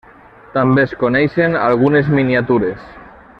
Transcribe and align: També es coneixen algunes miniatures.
També 0.53 0.85
es 0.85 0.95
coneixen 1.03 1.59
algunes 1.67 2.11
miniatures. 2.21 2.89